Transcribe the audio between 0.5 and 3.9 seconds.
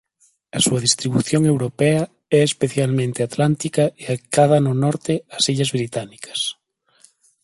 A súa distribución europea é especialmente atlántica